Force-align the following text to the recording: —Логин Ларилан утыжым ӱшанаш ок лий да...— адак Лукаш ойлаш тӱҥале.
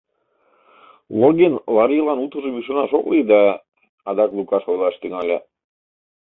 —Логин 1.19 1.53
Ларилан 1.75 2.19
утыжым 2.25 2.55
ӱшанаш 2.59 2.91
ок 2.99 3.05
лий 3.11 3.25
да...— 3.31 3.41
адак 4.09 4.29
Лукаш 4.37 4.63
ойлаш 4.71 4.95
тӱҥале. 4.99 5.37